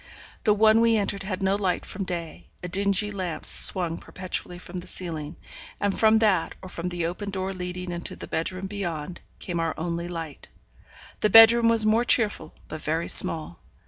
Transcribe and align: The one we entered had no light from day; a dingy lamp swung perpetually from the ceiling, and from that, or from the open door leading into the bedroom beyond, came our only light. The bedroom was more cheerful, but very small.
The 0.45 0.55
one 0.55 0.81
we 0.81 0.97
entered 0.97 1.21
had 1.21 1.43
no 1.43 1.55
light 1.55 1.85
from 1.85 2.05
day; 2.05 2.47
a 2.63 2.67
dingy 2.67 3.11
lamp 3.11 3.45
swung 3.45 3.99
perpetually 3.99 4.57
from 4.57 4.77
the 4.77 4.87
ceiling, 4.87 5.35
and 5.79 5.93
from 5.99 6.17
that, 6.17 6.55
or 6.63 6.69
from 6.69 6.87
the 6.89 7.05
open 7.05 7.29
door 7.29 7.53
leading 7.53 7.91
into 7.91 8.15
the 8.15 8.25
bedroom 8.25 8.65
beyond, 8.65 9.19
came 9.37 9.59
our 9.59 9.75
only 9.77 10.07
light. 10.07 10.47
The 11.19 11.29
bedroom 11.29 11.67
was 11.67 11.85
more 11.85 12.03
cheerful, 12.03 12.55
but 12.67 12.81
very 12.81 13.07
small. 13.07 13.59